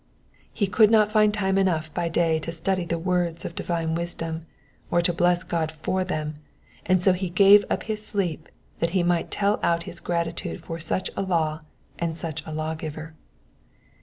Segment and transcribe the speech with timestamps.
[0.51, 4.47] He could not find time enough by day to study the words of divine wisdom,
[4.89, 6.37] or to bless God for them,
[6.87, 10.79] and so he gave up his sleep that he might tell out his gratitude for
[10.79, 11.61] such a law
[11.99, 13.13] and such a Law giver.